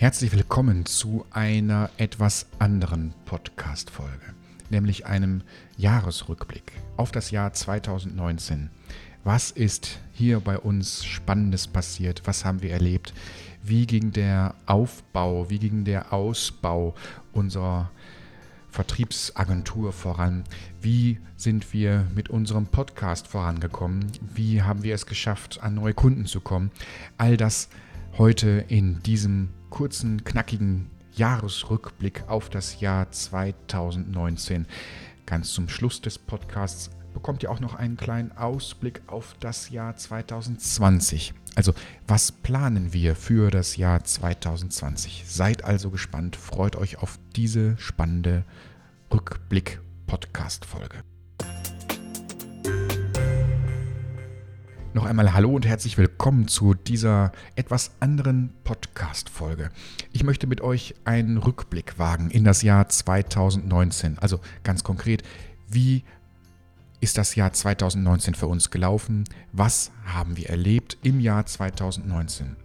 Herzlich 0.00 0.30
willkommen 0.30 0.86
zu 0.86 1.26
einer 1.32 1.90
etwas 1.96 2.46
anderen 2.60 3.14
Podcast-Folge, 3.24 4.32
nämlich 4.70 5.06
einem 5.06 5.42
Jahresrückblick 5.76 6.70
auf 6.96 7.10
das 7.10 7.32
Jahr 7.32 7.52
2019. 7.52 8.70
Was 9.24 9.50
ist 9.50 9.98
hier 10.12 10.38
bei 10.38 10.56
uns 10.56 11.04
Spannendes 11.04 11.66
passiert? 11.66 12.22
Was 12.26 12.44
haben 12.44 12.62
wir 12.62 12.70
erlebt? 12.70 13.12
Wie 13.64 13.88
ging 13.88 14.12
der 14.12 14.54
Aufbau, 14.66 15.50
wie 15.50 15.58
ging 15.58 15.84
der 15.84 16.12
Ausbau 16.12 16.94
unserer 17.32 17.90
Vertriebsagentur 18.70 19.92
voran? 19.92 20.44
Wie 20.80 21.18
sind 21.36 21.72
wir 21.72 22.06
mit 22.14 22.30
unserem 22.30 22.66
Podcast 22.66 23.26
vorangekommen? 23.26 24.06
Wie 24.32 24.62
haben 24.62 24.84
wir 24.84 24.94
es 24.94 25.06
geschafft, 25.06 25.60
an 25.60 25.74
neue 25.74 25.94
Kunden 25.94 26.26
zu 26.26 26.40
kommen? 26.40 26.70
All 27.16 27.36
das 27.36 27.68
heute 28.16 28.64
in 28.68 29.02
diesem 29.02 29.50
kurzen, 29.70 30.24
knackigen 30.24 30.90
Jahresrückblick 31.12 32.24
auf 32.28 32.48
das 32.48 32.80
Jahr 32.80 33.10
2019. 33.10 34.66
Ganz 35.26 35.52
zum 35.52 35.68
Schluss 35.68 36.00
des 36.00 36.18
Podcasts 36.18 36.90
bekommt 37.12 37.42
ihr 37.42 37.50
auch 37.50 37.60
noch 37.60 37.74
einen 37.74 37.96
kleinen 37.96 38.32
Ausblick 38.32 39.02
auf 39.08 39.34
das 39.40 39.70
Jahr 39.70 39.96
2020. 39.96 41.34
Also, 41.56 41.74
was 42.06 42.30
planen 42.30 42.92
wir 42.92 43.16
für 43.16 43.50
das 43.50 43.76
Jahr 43.76 44.04
2020? 44.04 45.24
Seid 45.26 45.64
also 45.64 45.90
gespannt, 45.90 46.36
freut 46.36 46.76
euch 46.76 46.98
auf 46.98 47.18
diese 47.34 47.76
spannende 47.78 48.44
Rückblick-Podcast-Folge. 49.12 51.02
Noch 54.98 55.06
einmal 55.06 55.32
Hallo 55.32 55.50
und 55.50 55.64
herzlich 55.64 55.96
willkommen 55.96 56.48
zu 56.48 56.74
dieser 56.74 57.30
etwas 57.54 57.92
anderen 58.00 58.52
Podcast-Folge. 58.64 59.70
Ich 60.12 60.24
möchte 60.24 60.48
mit 60.48 60.60
euch 60.60 60.96
einen 61.04 61.36
Rückblick 61.36 62.00
wagen 62.00 62.32
in 62.32 62.42
das 62.42 62.62
Jahr 62.62 62.88
2019. 62.88 64.18
Also 64.18 64.40
ganz 64.64 64.82
konkret, 64.82 65.22
wie 65.68 66.02
ist 66.98 67.16
das 67.16 67.36
Jahr 67.36 67.52
2019 67.52 68.34
für 68.34 68.48
uns 68.48 68.70
gelaufen? 68.70 69.22
Was 69.52 69.92
haben 70.04 70.36
wir 70.36 70.50
erlebt 70.50 70.98
im 71.04 71.20
Jahr 71.20 71.46
2019? 71.46 72.56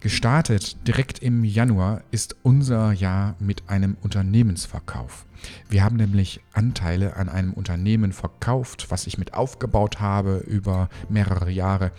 Gestartet 0.00 0.86
direkt 0.86 1.18
im 1.18 1.42
Januar 1.42 2.02
ist 2.12 2.36
unser 2.44 2.92
Jahr 2.92 3.34
mit 3.40 3.68
einem 3.68 3.96
Unternehmensverkauf. 4.00 5.26
Wir 5.68 5.82
haben 5.82 5.96
nämlich 5.96 6.40
Anteile 6.52 7.16
an 7.16 7.28
einem 7.28 7.52
Unternehmen 7.52 8.12
verkauft, 8.12 8.86
was 8.90 9.08
ich 9.08 9.18
mit 9.18 9.34
aufgebaut 9.34 9.98
habe 9.98 10.36
über 10.46 10.88
mehrere 11.08 11.50
Jahre. 11.50 11.90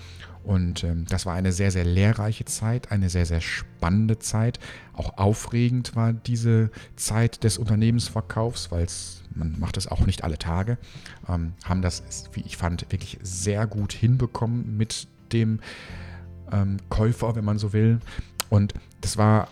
Und 0.46 0.86
ähm, 0.86 1.08
das 1.10 1.26
war 1.26 1.34
eine 1.34 1.52
sehr, 1.52 1.72
sehr 1.72 1.84
lehrreiche 1.84 2.46
Zeit, 2.46 2.90
eine 2.90 3.10
sehr, 3.10 3.26
sehr 3.26 3.42
spannende 3.42 4.18
Zeit. 4.18 4.60
Auch 4.94 5.18
aufregend 5.18 5.98
war 5.98 6.14
diese 6.14 6.72
Zeit 6.96 7.44
des 7.44 7.58
Unternehmensverkaufs, 7.58 8.72
weil 8.72 8.88
man 9.36 9.60
macht 9.60 9.76
es 9.76 9.88
auch 9.88 10.06
nicht 10.06 10.24
alle 10.24 10.38
Tage. 10.38 10.78
Ähm, 11.28 11.52
haben 11.66 11.82
das, 11.82 12.02
wie 12.32 12.42
ich 12.42 12.56
fand, 12.56 12.90
wirklich 12.94 13.20
sehr 13.22 13.68
gut 13.68 13.92
hinbekommen 13.92 14.78
mit 14.78 15.10
dem 15.34 15.60
ähm, 16.52 16.78
Käufer, 16.90 17.36
wenn 17.36 17.46
man 17.46 17.58
so 17.58 17.74
will. 17.74 18.00
Und 18.50 18.74
das 19.02 19.18
war 19.18 19.48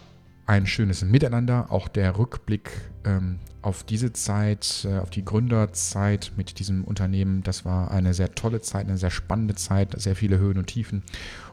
ein 0.45 0.65
schönes 0.65 1.03
Miteinander, 1.03 1.71
auch 1.71 1.87
der 1.87 2.17
Rückblick 2.17 2.71
ähm, 3.03 3.39
auf 3.61 3.83
diese 3.83 4.13
Zeit, 4.13 4.87
äh, 4.89 4.99
auf 4.99 5.09
die 5.09 5.25
Gründerzeit 5.25 6.31
mit 6.37 6.59
diesem 6.59 6.85
Unternehmen, 6.85 7.43
das 7.43 7.65
war 7.65 7.91
eine 7.91 8.13
sehr 8.13 8.33
tolle 8.33 8.61
Zeit, 8.61 8.87
eine 8.87 8.97
sehr 8.97 9.11
spannende 9.11 9.55
Zeit, 9.55 9.99
sehr 9.99 10.15
viele 10.15 10.37
Höhen 10.39 10.57
und 10.57 10.67
Tiefen. 10.67 11.03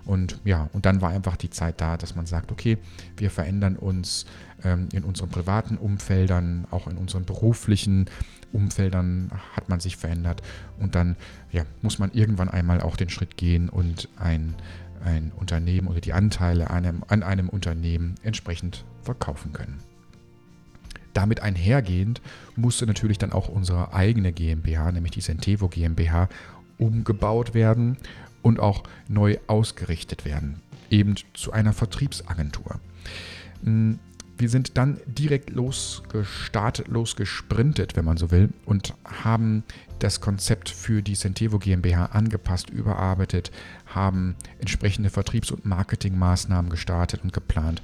Und 0.05 0.39
ja, 0.45 0.69
und 0.73 0.87
dann 0.87 1.01
war 1.01 1.11
einfach 1.11 1.37
die 1.37 1.51
Zeit 1.51 1.81
da, 1.81 1.97
dass 1.97 2.15
man 2.15 2.27
sagt, 2.27 2.53
okay, 2.53 2.79
wir 3.17 3.31
verändern 3.31 3.75
uns 3.75 4.27
ähm, 4.63 4.89
in 4.93 5.03
unseren 5.03 5.31
privaten 5.31 5.77
Umfeldern, 5.77 6.67
auch 6.71 6.87
in 6.87 6.99
unseren 6.99 7.25
beruflichen 7.25 8.07
Umfeldern 8.53 9.33
hat 9.57 9.69
man 9.69 9.81
sich 9.81 9.97
verändert. 9.97 10.41
Und 10.79 10.95
dann 10.95 11.17
ja, 11.51 11.65
muss 11.83 11.99
man 11.99 12.13
irgendwann 12.13 12.49
einmal 12.49 12.81
auch 12.81 12.97
den 12.97 13.09
Schritt 13.09 13.37
gehen 13.37 13.69
und 13.69 14.09
ein 14.17 14.55
ein 15.05 15.33
Unternehmen 15.37 15.89
oder 15.89 16.01
die 16.01 16.13
Anteile 16.13 16.71
einem, 16.71 17.05
an 17.09 17.23
einem 17.23 17.49
Unternehmen 17.49 18.15
entsprechend 18.23 18.85
verkaufen 19.03 19.53
können. 19.53 19.81
Damit 21.13 21.41
einhergehend 21.41 22.21
musste 22.57 22.87
natürlich 22.87 23.19
dann 23.19 23.33
auch 23.33 23.49
unsere 23.49 23.95
eigene 23.95 24.33
GmbH, 24.33 24.91
nämlich 24.91 25.13
die 25.13 25.21
Centevo 25.21 25.69
GmbH, 25.69 26.29
umgebaut 26.77 27.55
werden 27.55 27.97
und 28.43 28.59
auch 28.59 28.83
neu 29.09 29.39
ausgerichtet 29.47 30.25
werden, 30.25 30.61
eben 30.91 31.15
zu 31.33 31.53
einer 31.53 31.73
Vertriebsagentur. 31.73 32.81
Wir 34.37 34.49
sind 34.49 34.77
dann 34.77 35.01
direkt 35.07 35.51
losgestartet, 35.51 36.89
losgesprintet, 36.89 37.95
wenn 37.97 38.05
man 38.05 38.17
so 38.17 38.31
will, 38.31 38.51
und 38.65 38.95
haben 39.05 39.63
das 40.01 40.21
Konzept 40.21 40.69
für 40.69 41.03
die 41.03 41.15
Centevo 41.15 41.59
GmbH 41.59 42.07
angepasst, 42.07 42.71
überarbeitet, 42.71 43.53
haben 43.87 44.35
entsprechende 44.59 45.11
Vertriebs- 45.11 45.53
und 45.53 45.65
Marketingmaßnahmen 45.65 46.71
gestartet 46.71 47.23
und 47.23 47.33
geplant, 47.33 47.81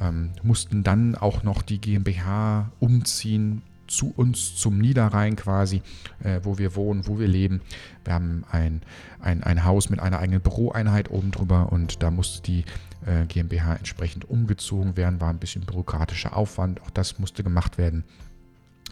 ähm, 0.00 0.30
mussten 0.42 0.82
dann 0.82 1.14
auch 1.14 1.44
noch 1.44 1.62
die 1.62 1.80
GmbH 1.80 2.72
umziehen 2.80 3.62
zu 3.92 4.12
uns 4.16 4.56
zum 4.56 4.78
Niederrhein 4.78 5.36
quasi, 5.36 5.82
äh, 6.24 6.40
wo 6.42 6.58
wir 6.58 6.74
wohnen, 6.74 7.06
wo 7.06 7.18
wir 7.18 7.28
leben. 7.28 7.60
Wir 8.04 8.14
haben 8.14 8.44
ein, 8.50 8.82
ein, 9.20 9.42
ein 9.42 9.64
Haus 9.64 9.90
mit 9.90 10.00
einer 10.00 10.18
eigenen 10.18 10.40
Büroeinheit 10.40 11.10
oben 11.10 11.30
drüber 11.30 11.70
und 11.70 12.02
da 12.02 12.10
musste 12.10 12.42
die 12.42 12.64
äh, 13.06 13.26
GmbH 13.26 13.76
entsprechend 13.76 14.28
umgezogen 14.28 14.96
werden, 14.96 15.20
war 15.20 15.30
ein 15.30 15.38
bisschen 15.38 15.62
bürokratischer 15.62 16.36
Aufwand, 16.36 16.82
auch 16.82 16.90
das 16.90 17.18
musste 17.18 17.42
gemacht 17.42 17.78
werden. 17.78 18.04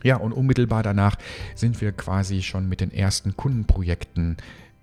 Ja, 0.03 0.16
und 0.16 0.33
unmittelbar 0.33 0.83
danach 0.83 1.16
sind 1.55 1.81
wir 1.81 1.93
quasi 1.93 2.43
schon 2.43 2.69
mit 2.69 2.81
den 2.81 2.91
ersten 2.91 3.37
Kundenprojekten 3.37 4.37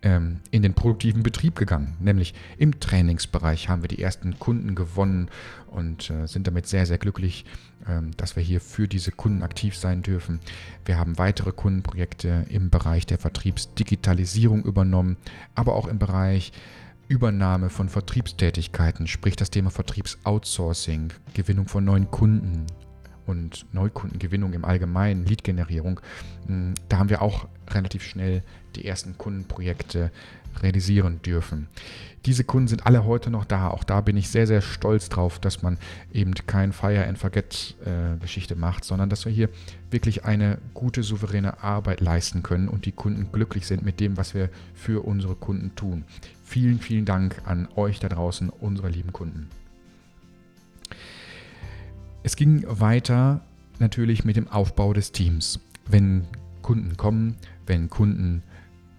ähm, 0.07 0.39
in 0.51 0.61
den 0.61 0.73
produktiven 0.73 1.21
Betrieb 1.21 1.55
gegangen. 1.55 1.97
Nämlich 1.99 2.33
im 2.57 2.79
Trainingsbereich 2.79 3.67
haben 3.67 3.83
wir 3.83 3.89
die 3.89 4.01
ersten 4.01 4.39
Kunden 4.39 4.73
gewonnen 4.73 5.29
und 5.67 6.09
äh, 6.09 6.27
sind 6.27 6.47
damit 6.47 6.65
sehr, 6.65 6.85
sehr 6.85 6.97
glücklich, 6.97 7.43
ähm, 7.87 8.11
dass 8.15 8.37
wir 8.37 8.43
hier 8.43 8.61
für 8.61 8.87
diese 8.87 9.11
Kunden 9.11 9.43
aktiv 9.43 9.75
sein 9.75 10.03
dürfen. 10.03 10.39
Wir 10.85 10.97
haben 10.97 11.17
weitere 11.17 11.51
Kundenprojekte 11.51 12.45
im 12.49 12.69
Bereich 12.69 13.05
der 13.05 13.17
Vertriebsdigitalisierung 13.17 14.63
übernommen, 14.63 15.17
aber 15.55 15.75
auch 15.75 15.87
im 15.87 15.99
Bereich 15.99 16.53
Übernahme 17.09 17.69
von 17.69 17.89
Vertriebstätigkeiten, 17.89 19.07
sprich 19.07 19.35
das 19.35 19.49
Thema 19.49 19.71
Vertriebsoutsourcing, 19.71 21.11
Gewinnung 21.33 21.67
von 21.67 21.83
neuen 21.83 22.11
Kunden, 22.11 22.65
und 23.27 23.65
Neukundengewinnung 23.73 24.53
im 24.53 24.65
Allgemeinen, 24.65 25.25
Lead-Generierung, 25.25 25.99
hm, 26.47 26.73
da 26.89 26.97
haben 26.97 27.09
wir 27.09 27.21
auch 27.21 27.47
relativ 27.69 28.03
schnell 28.03 28.41
die 28.77 28.85
ersten 28.85 29.17
Kundenprojekte 29.17 30.11
realisieren 30.61 31.21
dürfen. 31.21 31.67
Diese 32.25 32.43
Kunden 32.43 32.67
sind 32.67 32.85
alle 32.85 33.05
heute 33.05 33.29
noch 33.29 33.45
da. 33.45 33.69
Auch 33.69 33.83
da 33.83 34.01
bin 34.01 34.17
ich 34.17 34.29
sehr, 34.29 34.47
sehr 34.47 34.61
stolz 34.61 35.07
drauf, 35.07 35.39
dass 35.39 35.61
man 35.61 35.77
eben 36.11 36.33
kein 36.33 36.73
Fire 36.73 37.07
and 37.07 37.17
Forget 37.17 37.75
äh, 37.85 38.17
Geschichte 38.19 38.55
macht, 38.55 38.83
sondern 38.83 39.09
dass 39.09 39.25
wir 39.25 39.31
hier 39.31 39.49
wirklich 39.91 40.25
eine 40.25 40.57
gute, 40.73 41.03
souveräne 41.03 41.63
Arbeit 41.63 42.01
leisten 42.01 42.43
können 42.43 42.67
und 42.67 42.85
die 42.85 42.91
Kunden 42.91 43.31
glücklich 43.31 43.65
sind 43.65 43.83
mit 43.83 43.99
dem, 43.99 44.17
was 44.17 44.33
wir 44.33 44.49
für 44.73 45.05
unsere 45.05 45.35
Kunden 45.35 45.73
tun. 45.75 46.03
Vielen, 46.43 46.79
vielen 46.79 47.05
Dank 47.05 47.41
an 47.45 47.69
euch 47.75 47.99
da 47.99 48.09
draußen, 48.09 48.49
unsere 48.49 48.89
lieben 48.89 49.13
Kunden. 49.13 49.47
Es 52.23 52.35
ging 52.35 52.65
weiter 52.67 53.41
natürlich 53.79 54.25
mit 54.25 54.35
dem 54.35 54.49
Aufbau 54.49 54.91
des 54.91 55.13
Teams. 55.13 55.61
Wenn 55.85 56.25
Kunden 56.61 56.97
kommen, 56.97 57.37
wenn 57.65 57.89
Kunden 57.89 58.43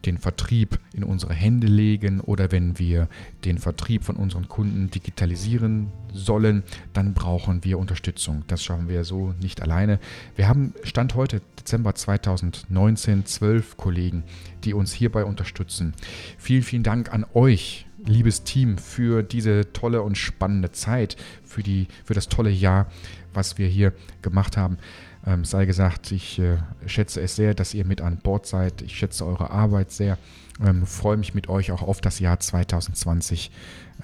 den 0.04 0.19
Vertrieb 0.19 0.78
in 0.94 1.04
unsere 1.04 1.34
Hände 1.34 1.66
legen 1.66 2.20
oder 2.20 2.53
wenn 2.53 2.78
wir 2.78 3.09
den 3.44 3.59
Vertrieb 3.59 4.04
von 4.04 4.16
unseren 4.16 4.48
Kunden 4.48 4.91
digitalisieren 4.91 5.88
sollen, 6.12 6.62
dann 6.92 7.14
brauchen 7.14 7.64
wir 7.64 7.78
Unterstützung. 7.78 8.44
Das 8.46 8.62
schaffen 8.62 8.88
wir 8.88 9.05
so 9.05 9.34
nicht 9.40 9.62
alleine. 9.62 9.99
Wir 10.37 10.49
haben 10.49 10.75
Stand 10.84 11.14
heute, 11.14 11.43
Dezember 11.58 11.94
2019, 11.94 13.26
zwölf 13.26 13.76
Kollegen, 13.76 14.25
die 14.64 14.75
uns 14.75 14.93
hierbei 14.93 15.25
unterstützen. 15.25 15.94
Vielen, 16.38 16.62
vielen 16.62 16.82
Dank 16.82 17.12
an 17.12 17.26
euch, 17.34 17.87
liebes 18.05 18.44
Team, 18.44 18.78
für 18.78 19.22
diese 19.22 19.72
tolle 19.72 20.02
und 20.02 20.17
spannende 20.17 20.72
Zeit, 20.72 21.17
für, 21.44 21.62
die, 21.62 21.88
für 22.05 22.14
das 22.14 22.28
tolle 22.28 22.50
Jahr, 22.50 22.87
was 23.34 23.58
wir 23.58 23.67
hier 23.67 23.93
gemacht 24.22 24.56
haben. 24.56 24.78
Ähm, 25.26 25.44
sei 25.44 25.67
gesagt, 25.67 26.12
ich 26.12 26.38
äh, 26.38 26.59
schätze 26.87 27.20
es 27.20 27.37
sehr, 27.37 27.55
dass 27.55 27.75
ihr 27.75 27.85
mit 27.85 28.00
an 28.00 28.19
Bord 28.19 28.47
seid. 28.47 28.82
Ich 28.82 28.97
schätze 28.97 29.26
eure 29.26 29.50
Arbeit 29.50 29.91
sehr. 29.91 30.19
Ähm, 30.65 30.87
freue 30.87 31.17
mich 31.17 31.35
mit 31.35 31.49
euch 31.49 31.70
auch 31.73 31.82
auf 31.82 32.00
das 32.00 32.19
Jahr 32.19 32.41
2020 32.41 33.50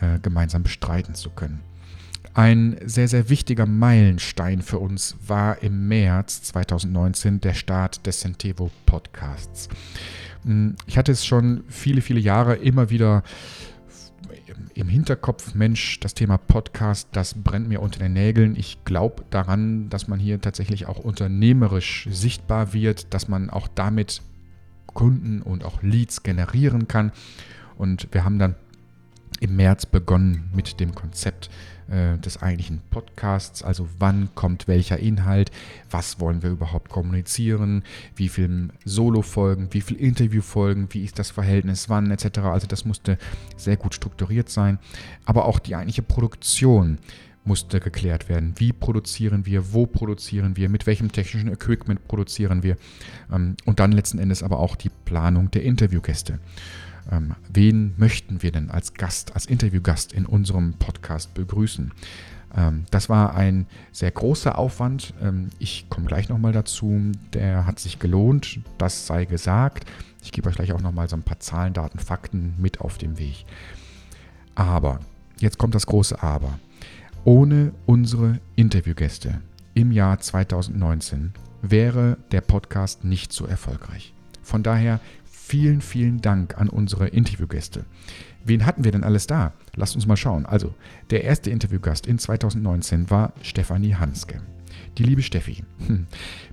äh, 0.01 0.19
gemeinsam 0.21 0.63
bestreiten 0.63 1.15
zu 1.15 1.31
können. 1.31 1.61
Ein 2.35 2.77
sehr, 2.85 3.07
sehr 3.07 3.29
wichtiger 3.29 3.65
Meilenstein 3.65 4.61
für 4.61 4.81
uns 4.81 5.17
war 5.25 5.63
im 5.63 5.87
März 5.87 6.43
2019 6.43 7.41
der 7.41 7.55
Start 7.55 8.05
des 8.07 8.21
Centevo 8.21 8.73
Podcasts. 8.87 9.69
Hm, 10.45 10.75
ich 10.87 10.99
hatte 10.99 11.13
es 11.13 11.25
schon 11.25 11.63
viele, 11.69 12.01
viele 12.01 12.21
Jahre 12.21 12.57
immer 12.57 12.91
wieder 12.91 13.23
im 14.75 14.89
Hinterkopf, 14.89 15.55
Mensch, 15.55 16.01
das 16.01 16.15
Thema 16.15 16.39
Podcast, 16.39 17.09
das 17.13 17.35
brennt 17.35 17.69
mir 17.69 17.81
unter 17.81 17.99
den 17.99 18.13
Nägeln. 18.13 18.57
Ich 18.57 18.85
glaube 18.85 19.25
daran, 19.31 19.89
dass 19.89 20.09
man 20.09 20.19
hier 20.19 20.41
tatsächlich 20.41 20.87
auch 20.87 20.99
unternehmerisch 20.99 22.09
sichtbar 22.11 22.73
wird, 22.73 23.13
dass 23.15 23.29
man 23.29 23.51
auch 23.51 23.69
damit 23.69 24.23
Kunden 24.87 25.43
und 25.43 25.65
auch 25.65 25.83
Leads 25.83 26.23
generieren 26.23 26.89
kann. 26.89 27.13
Und 27.77 28.09
wir 28.13 28.25
haben 28.25 28.39
dann 28.39 28.55
im 29.41 29.57
März 29.57 29.87
begonnen 29.87 30.51
mit 30.55 30.81
dem 30.81 30.95
Konzept 30.95 31.51
äh, 31.89 32.17
des 32.19 32.43
eigentlichen 32.43 32.81
Podcasts, 32.91 33.63
also 33.63 33.89
wann 33.99 34.31
kommt 34.35 34.69
welcher 34.69 34.99
Inhalt, 34.99 35.51
was 35.91 36.19
wollen 36.19 36.43
wir 36.43 36.51
überhaupt 36.51 36.89
kommunizieren, 36.91 37.83
wie 38.17 38.29
viele 38.29 38.69
Solo-Folgen, 38.85 39.69
wie 39.73 39.83
viele 39.83 40.01
Interview-Folgen, 40.01 40.89
wie 40.91 41.05
ist 41.05 41.19
das 41.19 41.31
Verhältnis, 41.31 41.89
wann? 41.89 42.11
Etc. 42.11 42.39
Also 42.39 42.67
das 42.67 42.85
musste 42.85 43.19
sehr 43.57 43.77
gut 43.77 43.95
strukturiert 43.95 44.49
sein, 44.49 44.79
aber 45.27 45.45
auch 45.45 45.59
die 45.59 45.75
eigentliche 45.75 46.03
Produktion 46.03 46.99
musste 47.45 47.81
geklärt 47.81 48.29
werden. 48.29 48.55
Wie 48.57 48.73
produzieren 48.73 49.45
wir, 49.45 49.73
wo 49.75 49.87
produzieren 49.87 50.57
wir, 50.57 50.69
mit 50.69 50.87
welchem 50.87 51.13
technischen 51.13 51.53
Equipment 51.53 52.09
produzieren 52.09 52.63
wir? 52.63 52.77
Ähm, 53.31 53.57
und 53.67 53.81
dann 53.81 53.93
letzten 53.93 54.19
Endes 54.19 54.43
aber 54.43 54.59
auch 54.59 54.77
die 54.77 54.91
Planung 55.05 55.51
der 55.51 55.65
Interviewgäste. 55.65 56.39
Ähm, 57.11 57.35
wen 57.53 57.95
möchten 57.97 58.43
wir 58.43 58.53
denn 58.53 58.71
als 58.71 58.95
Gast, 58.95 59.35
als 59.35 59.47
Interviewgast 59.47 60.13
in 60.13 60.27
unserem 60.27 60.75
Podcast 60.75 61.35
begrüßen? 61.35 61.93
Ähm, 62.57 62.85
das 62.91 63.09
war 63.09 63.35
ein 63.35 63.67
sehr 63.93 64.11
großer 64.11 64.59
Aufwand. 64.59 65.15
Ähm, 65.21 65.51
ich 65.59 65.87
komme 65.91 66.07
gleich 66.07 66.29
nochmal 66.29 66.53
dazu. 66.53 67.13
Der 67.33 67.67
hat 67.67 67.79
sich 67.79 67.99
gelohnt, 67.99 68.61
das 68.79 69.07
sei 69.07 69.25
gesagt. 69.25 69.91
Ich 70.23 70.33
gebe 70.33 70.49
euch 70.49 70.55
gleich 70.55 70.73
auch 70.73 70.81
nochmal 70.81 71.09
so 71.09 71.17
ein 71.17 71.23
paar 71.23 71.41
Zahlen, 71.41 71.75
Daten, 71.75 71.99
Fakten 71.99 72.55
mit 72.59 72.81
auf 72.81 72.99
dem 72.99 73.19
Weg. 73.19 73.45
Aber, 74.55 75.01
jetzt 75.39 75.59
kommt 75.59 75.75
das 75.75 75.87
große 75.87 76.23
Aber. 76.23 76.59
Ohne 77.25 77.73
unsere 77.87 78.39
Interviewgäste 78.55 79.41
im 79.75 79.93
Jahr 79.93 80.21
2019 80.21 81.33
wäre 81.63 82.19
der 82.31 82.43
Podcast 82.43 83.05
nicht 83.05 83.33
so 83.33 83.47
erfolgreich. 83.47 84.13
Von 84.43 84.63
daher 84.63 85.01
vielen, 85.47 85.83
vielen 85.83 86.23
Dank 86.23 86.57
an 86.59 86.71
unsere 86.71 87.09
Interviewgäste. 87.09 87.85
Wen 88.45 88.65
hatten 88.65 88.85
wir 88.85 88.93
denn 88.93 89.05
alles 89.05 89.27
da? 89.27 89.53
Lasst 89.77 89.95
uns 89.95 90.07
mal 90.07 90.17
schauen. 90.17 90.47
Also, 90.47 90.75
der 91.11 91.25
erste 91.25 91.51
Interviewgast 91.51 92.07
in 92.07 92.19
2019 92.19 93.11
war 93.11 93.33
Stefanie 93.43 93.95
Hanske. 93.95 94.41
Die 94.97 95.03
liebe 95.03 95.23
Steffi. 95.23 95.63
Hm. 95.87 96.07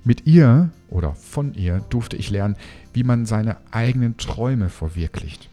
Mit 0.04 0.26
ihr 0.26 0.70
oder 0.90 1.14
von 1.14 1.54
ihr 1.54 1.80
durfte 1.88 2.16
ich 2.16 2.30
lernen, 2.30 2.56
wie 2.92 3.02
man 3.02 3.24
seine 3.24 3.56
eigenen 3.70 4.18
Träume 4.18 4.68
verwirklicht. 4.68 5.48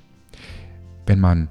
Wenn 1.06 1.20
man 1.20 1.48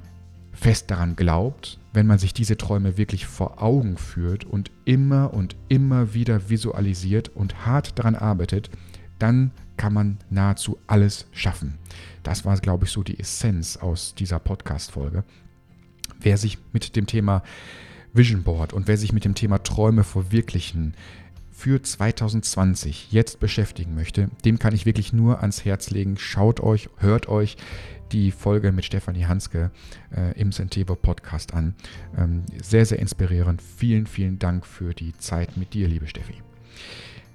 fest 0.52 0.90
daran 0.90 1.16
glaubt, 1.16 1.78
wenn 1.92 2.06
man 2.06 2.18
sich 2.18 2.34
diese 2.34 2.58
Träume 2.58 2.98
wirklich 2.98 3.26
vor 3.26 3.62
Augen 3.62 3.96
führt 3.96 4.44
und 4.44 4.70
immer 4.84 5.32
und 5.32 5.56
immer 5.68 6.12
wieder 6.12 6.50
visualisiert 6.50 7.30
und 7.34 7.64
hart 7.64 7.98
daran 7.98 8.14
arbeitet, 8.14 8.70
dann 9.18 9.52
kann 9.78 9.94
man 9.94 10.18
nahezu 10.28 10.76
alles 10.86 11.26
schaffen. 11.32 11.78
Das 12.22 12.44
war, 12.44 12.58
glaube 12.58 12.84
ich, 12.84 12.90
so 12.90 13.02
die 13.02 13.18
Essenz 13.18 13.78
aus 13.78 14.14
dieser 14.14 14.38
Podcast-Folge. 14.38 15.24
Wer 16.20 16.36
sich 16.36 16.58
mit 16.72 16.96
dem 16.96 17.06
Thema 17.06 17.42
Vision 18.12 18.42
Board 18.42 18.74
und 18.74 18.88
wer 18.88 18.98
sich 18.98 19.12
mit 19.12 19.24
dem 19.24 19.34
Thema 19.34 19.62
Träume 19.62 20.04
verwirklichen 20.04 20.94
für 21.50 21.82
2020 21.82 23.10
jetzt 23.10 23.40
beschäftigen 23.40 23.94
möchte, 23.94 24.30
dem 24.44 24.58
kann 24.58 24.74
ich 24.74 24.86
wirklich 24.86 25.12
nur 25.12 25.40
ans 25.40 25.64
Herz 25.64 25.90
legen. 25.90 26.16
Schaut 26.16 26.60
euch, 26.60 26.88
hört 26.98 27.28
euch 27.28 27.56
die 28.12 28.30
Folge 28.30 28.72
mit 28.72 28.84
Stefanie 28.84 29.26
Hanske 29.26 29.70
äh, 30.14 30.38
im 30.40 30.52
Centevo 30.52 30.94
Podcast 30.94 31.54
an. 31.54 31.74
Ähm, 32.16 32.44
sehr, 32.62 32.86
sehr 32.86 32.98
inspirierend. 32.98 33.60
Vielen, 33.60 34.06
vielen 34.06 34.38
Dank 34.38 34.66
für 34.66 34.94
die 34.94 35.16
Zeit 35.18 35.56
mit 35.56 35.74
dir, 35.74 35.88
liebe 35.88 36.06
Steffi. 36.06 36.34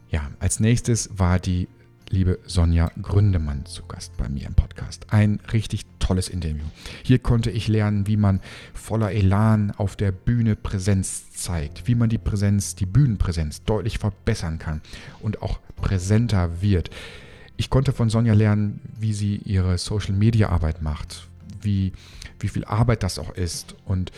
Ja, 0.09 0.29
als 0.39 0.59
nächstes 0.59 1.09
war 1.17 1.39
die 1.39 1.67
liebe 2.13 2.37
Sonja 2.45 2.91
Gründemann 3.01 3.65
zu 3.65 3.83
Gast 3.87 4.15
bei 4.17 4.29
mir 4.29 4.45
im 4.45 4.53
Podcast. 4.53 5.07
Ein 5.09 5.39
richtig 5.51 5.81
tolles 5.97 6.29
Interview. 6.29 6.63
Hier 7.01 7.17
konnte 7.17 7.49
ich 7.49 7.67
lernen, 7.67 8.05
wie 8.05 8.17
man 8.17 8.39
voller 8.75 9.11
Elan 9.11 9.71
auf 9.71 9.95
der 9.95 10.11
Bühne 10.11 10.55
Präsenz 10.55 11.31
zeigt, 11.31 11.87
wie 11.87 11.95
man 11.95 12.09
die 12.09 12.19
Präsenz, 12.19 12.75
die 12.75 12.85
Bühnenpräsenz 12.85 13.63
deutlich 13.63 13.97
verbessern 13.97 14.59
kann 14.59 14.81
und 15.21 15.41
auch 15.41 15.59
präsenter 15.75 16.61
wird. 16.61 16.91
Ich 17.57 17.71
konnte 17.71 17.93
von 17.93 18.11
Sonja 18.11 18.35
lernen, 18.35 18.79
wie 18.99 19.13
sie 19.13 19.37
ihre 19.37 19.79
Social-Media-Arbeit 19.79 20.83
macht, 20.83 21.27
wie, 21.63 21.93
wie 22.39 22.47
viel 22.47 22.63
Arbeit 22.65 23.01
das 23.01 23.17
auch 23.17 23.33
ist 23.33 23.75
und 23.85 24.11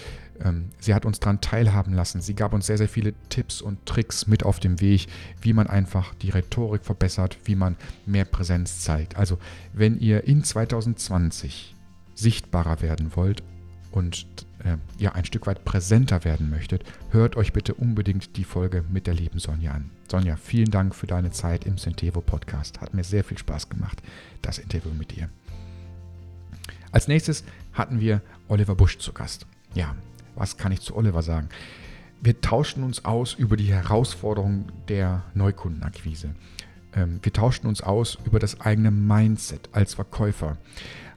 sie 0.79 0.93
hat 0.93 1.05
uns 1.05 1.19
daran 1.19 1.41
teilhaben 1.41 1.93
lassen. 1.93 2.21
Sie 2.21 2.35
gab 2.35 2.53
uns 2.53 2.67
sehr, 2.67 2.77
sehr 2.77 2.89
viele 2.89 3.13
Tipps 3.29 3.61
und 3.61 3.85
Tricks 3.85 4.27
mit 4.27 4.43
auf 4.43 4.59
dem 4.59 4.81
Weg, 4.81 5.07
wie 5.41 5.53
man 5.53 5.67
einfach 5.67 6.13
die 6.15 6.29
Rhetorik 6.29 6.83
verbessert, 6.83 7.37
wie 7.45 7.55
man 7.55 7.77
mehr 8.05 8.25
Präsenz 8.25 8.79
zeigt. 8.81 9.15
Also 9.17 9.37
wenn 9.73 9.99
ihr 9.99 10.25
in 10.25 10.43
2020 10.43 11.75
sichtbarer 12.15 12.81
werden 12.81 13.15
wollt 13.15 13.43
und 13.91 14.27
äh, 14.63 14.77
ja 14.97 15.13
ein 15.13 15.25
Stück 15.25 15.47
weit 15.47 15.63
präsenter 15.63 16.23
werden 16.23 16.49
möchtet, 16.49 16.83
hört 17.11 17.37
euch 17.37 17.53
bitte 17.53 17.73
unbedingt 17.73 18.35
die 18.37 18.43
Folge 18.43 18.83
mit 18.89 19.07
der 19.07 19.13
lieben 19.13 19.39
Sonja 19.39 19.71
an. 19.71 19.91
Sonja, 20.09 20.35
vielen 20.35 20.71
Dank 20.71 20.95
für 20.95 21.07
deine 21.07 21.31
Zeit 21.31 21.65
im 21.65 21.77
Centevo 21.77 22.21
Podcast. 22.21 22.81
Hat 22.81 22.93
mir 22.93 23.03
sehr 23.03 23.23
viel 23.23 23.37
Spaß 23.37 23.69
gemacht, 23.69 24.01
das 24.41 24.57
Interview 24.59 24.91
mit 24.93 25.15
dir. 25.15 25.29
Als 26.91 27.07
nächstes 27.07 27.43
hatten 27.73 27.99
wir 27.99 28.21
Oliver 28.47 28.75
Busch 28.75 28.97
zu 28.97 29.11
Gast. 29.11 29.45
Ja, 29.73 29.95
was 30.35 30.57
kann 30.57 30.71
ich 30.71 30.81
zu 30.81 30.95
Oliver 30.95 31.21
sagen? 31.21 31.49
Wir 32.21 32.41
tauschten 32.41 32.83
uns 32.83 33.05
aus 33.05 33.33
über 33.33 33.57
die 33.57 33.73
Herausforderungen 33.73 34.71
der 34.87 35.23
Neukundenakquise. 35.33 36.35
Ähm, 36.95 37.19
wir 37.21 37.33
tauschten 37.33 37.67
uns 37.67 37.81
aus 37.81 38.17
über 38.25 38.39
das 38.39 38.61
eigene 38.61 38.91
Mindset 38.91 39.69
als 39.73 39.93
Verkäufer. 39.93 40.57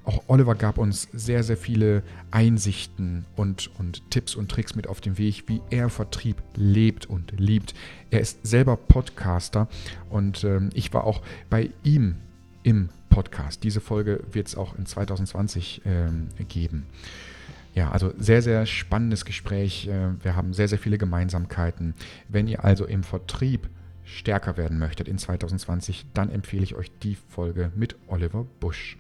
Auch 0.05 0.23
Oliver 0.29 0.55
gab 0.55 0.79
uns 0.79 1.09
sehr, 1.13 1.43
sehr 1.43 1.59
viele 1.59 2.03
Einsichten 2.31 3.27
und, 3.37 3.71
und 3.79 4.11
Tipps 4.11 4.35
und 4.35 4.51
Tricks 4.51 4.75
mit 4.75 4.87
auf 4.87 5.03
den 5.03 5.19
Weg, 5.19 5.45
wie 5.49 5.61
er 5.69 5.91
Vertrieb 5.91 6.43
lebt 6.55 7.07
und 7.07 7.39
liebt. 7.39 7.75
Er 8.11 8.21
ist 8.21 8.47
selber 8.47 8.77
Podcaster 8.77 9.69
und 10.09 10.45
ähm, 10.45 10.71
ich 10.73 10.95
war 10.95 11.05
auch 11.05 11.21
bei 11.51 11.71
ihm 11.83 12.17
im 12.63 12.89
Podcast. 13.11 13.65
Diese 13.65 13.81
Folge 13.83 14.25
wird 14.33 14.49
es 14.49 14.57
auch 14.57 14.79
in 14.79 14.87
2020 14.87 15.83
ähm, 15.85 16.29
geben. 16.49 16.87
Ja, 17.75 17.91
also 17.91 18.13
sehr, 18.19 18.43
sehr 18.43 18.67
spannendes 18.67 19.25
Gespräch. 19.25 19.87
Äh, 19.87 20.23
wir 20.23 20.35
haben 20.35 20.53
sehr, 20.53 20.69
sehr 20.69 20.79
viele 20.79 20.99
Gemeinsamkeiten. 20.99 21.95
Wenn 22.29 22.49
ihr 22.49 22.65
also 22.65 22.85
im 22.87 23.03
Vertrieb 23.03 23.69
stärker 24.05 24.57
werden 24.57 24.79
möchtet 24.79 25.07
in 25.07 25.19
2020, 25.19 26.07
dann 26.15 26.31
empfehle 26.31 26.63
ich 26.63 26.75
euch 26.75 26.91
die 27.03 27.17
Folge 27.29 27.71
mit 27.77 27.97
Oliver 28.09 28.47
Busch. 28.61 28.97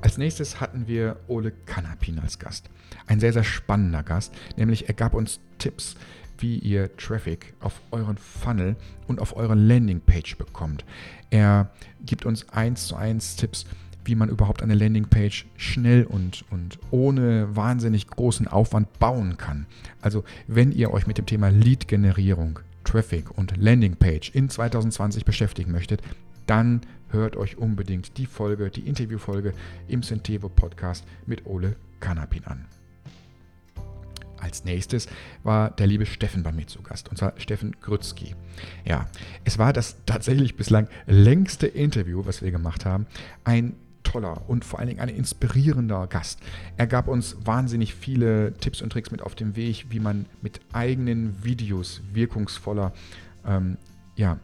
Als 0.00 0.18
nächstes 0.18 0.60
hatten 0.60 0.88
wir 0.88 1.16
Ole 1.28 1.52
Kanapin 1.66 2.18
als 2.18 2.38
Gast. 2.38 2.70
Ein 3.06 3.20
sehr, 3.20 3.32
sehr 3.32 3.44
spannender 3.44 4.02
Gast, 4.02 4.34
nämlich 4.56 4.88
er 4.88 4.94
gab 4.94 5.14
uns 5.14 5.40
Tipps, 5.58 5.96
wie 6.38 6.58
ihr 6.58 6.96
Traffic 6.96 7.54
auf 7.60 7.80
euren 7.92 8.16
Funnel 8.16 8.76
und 9.06 9.20
auf 9.20 9.36
euren 9.36 9.66
Landingpage 9.68 10.36
bekommt. 10.36 10.84
Er 11.30 11.70
gibt 12.04 12.26
uns 12.26 12.48
eins 12.48 12.88
zu 12.88 12.96
eins 12.96 13.36
Tipps, 13.36 13.64
wie 14.04 14.14
man 14.14 14.28
überhaupt 14.28 14.62
eine 14.62 14.74
Landingpage 14.74 15.46
schnell 15.56 16.04
und, 16.04 16.44
und 16.50 16.78
ohne 16.90 17.54
wahnsinnig 17.54 18.06
großen 18.06 18.48
Aufwand 18.48 18.98
bauen 18.98 19.36
kann. 19.36 19.66
Also 20.00 20.24
wenn 20.46 20.72
ihr 20.72 20.92
euch 20.92 21.06
mit 21.06 21.18
dem 21.18 21.26
Thema 21.26 21.48
Lead-Generierung, 21.48 22.58
Traffic 22.84 23.30
und 23.36 23.56
Landingpage 23.56 24.30
in 24.34 24.48
2020 24.48 25.24
beschäftigen 25.24 25.72
möchtet, 25.72 26.02
dann 26.46 26.80
hört 27.10 27.36
euch 27.36 27.58
unbedingt 27.58 28.18
die 28.18 28.26
Folge, 28.26 28.70
die 28.70 28.86
Interviewfolge 28.88 29.52
im 29.88 30.02
Centevo 30.02 30.48
Podcast 30.48 31.04
mit 31.26 31.46
Ole 31.46 31.76
Kanapin 32.00 32.44
an. 32.44 32.66
Als 34.42 34.64
nächstes 34.64 35.06
war 35.44 35.70
der 35.70 35.86
liebe 35.86 36.04
Steffen 36.04 36.42
bei 36.42 36.50
mir 36.50 36.66
zu 36.66 36.82
Gast, 36.82 37.08
und 37.08 37.16
zwar 37.16 37.34
Steffen 37.38 37.76
Grützky. 37.80 38.34
Ja, 38.84 39.08
es 39.44 39.56
war 39.56 39.72
das 39.72 39.96
tatsächlich 40.04 40.56
bislang 40.56 40.88
längste 41.06 41.68
Interview, 41.68 42.26
was 42.26 42.42
wir 42.42 42.50
gemacht 42.50 42.84
haben. 42.84 43.06
Ein 43.44 43.76
toller 44.12 44.42
und 44.48 44.64
vor 44.64 44.78
allen 44.78 44.88
Dingen 44.88 45.00
ein 45.00 45.08
inspirierender 45.08 46.06
Gast. 46.06 46.40
Er 46.76 46.86
gab 46.86 47.08
uns 47.08 47.36
wahnsinnig 47.44 47.94
viele 47.94 48.52
Tipps 48.54 48.82
und 48.82 48.90
Tricks 48.90 49.10
mit 49.10 49.22
auf 49.22 49.34
dem 49.34 49.56
Weg, 49.56 49.86
wie 49.90 50.00
man 50.00 50.26
mit 50.42 50.60
eigenen 50.72 51.42
Videos 51.42 52.02
wirkungsvoller 52.12 52.92
ähm, 53.46 53.78
ja, 54.16 54.38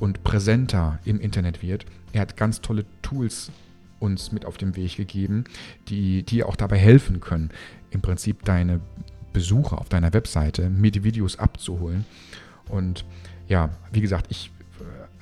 und 0.00 0.24
präsenter 0.24 0.98
im 1.04 1.20
Internet 1.20 1.62
wird. 1.62 1.86
Er 2.12 2.22
hat 2.22 2.36
ganz 2.36 2.60
tolle 2.60 2.84
Tools 3.02 3.50
uns 4.00 4.32
mit 4.32 4.44
auf 4.44 4.58
den 4.58 4.76
Weg 4.76 4.96
gegeben, 4.96 5.44
die 5.88 6.24
dir 6.24 6.48
auch 6.48 6.56
dabei 6.56 6.78
helfen 6.78 7.20
können, 7.20 7.50
im 7.90 8.02
Prinzip 8.02 8.44
deine 8.44 8.80
Besucher 9.32 9.78
auf 9.78 9.88
deiner 9.88 10.12
Webseite 10.12 10.68
mit 10.68 11.04
Videos 11.04 11.38
abzuholen. 11.38 12.04
Und 12.68 13.04
ja, 13.48 13.70
wie 13.92 14.00
gesagt, 14.00 14.26
ich 14.30 14.50